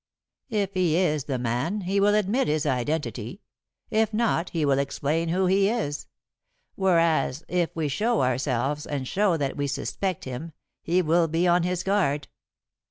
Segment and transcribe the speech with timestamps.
[0.49, 3.43] If he is the man he will admit his identity,
[3.91, 6.07] if not, he will explain who he is.
[6.73, 11.61] Whereas if we show ourselves and show that we suspect him, he will be on
[11.61, 12.27] his guard.